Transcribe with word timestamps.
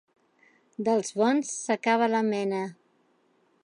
Dels 0.87 1.13
bons 1.21 1.53
s'acaba 1.67 2.11
la 2.17 2.25
mena. 2.35 2.67